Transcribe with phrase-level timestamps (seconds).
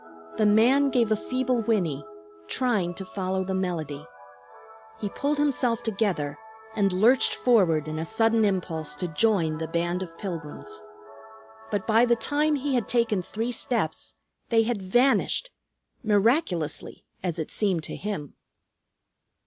[0.37, 2.03] The man gave a feeble whinny,
[2.47, 4.03] trying to follow the melody.
[4.99, 6.39] He pulled himself together
[6.75, 10.81] and lurched forward in a sudden impulse to join the band of pilgrims.
[11.69, 14.15] But by the time he had taken three steps
[14.49, 15.51] they had vanished,
[16.03, 18.33] miraculously, as it seemed to him.